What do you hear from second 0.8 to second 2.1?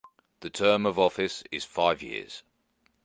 of office is five